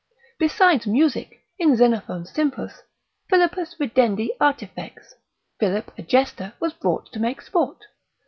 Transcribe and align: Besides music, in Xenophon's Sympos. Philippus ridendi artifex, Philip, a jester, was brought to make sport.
Besides 0.39 0.87
music, 0.87 1.45
in 1.59 1.75
Xenophon's 1.75 2.33
Sympos. 2.33 2.81
Philippus 3.29 3.75
ridendi 3.79 4.29
artifex, 4.39 5.13
Philip, 5.59 5.91
a 5.95 6.01
jester, 6.01 6.53
was 6.59 6.73
brought 6.73 7.11
to 7.13 7.19
make 7.19 7.39
sport. 7.39 7.85